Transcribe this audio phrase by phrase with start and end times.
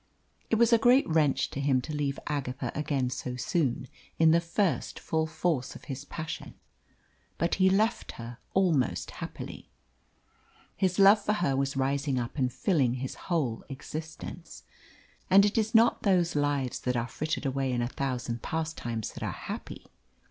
[0.49, 4.41] It was a great wrench to him to leave Agatha again so soon, in the
[4.41, 6.55] first full force of his passion.
[7.37, 9.69] But he left her almost happily.
[10.75, 14.63] His love for her was rising up and filling his whole existence.
[15.29, 19.21] And it is not those lives that are frittered away in a thousand pastimes that
[19.21, 19.85] are happy.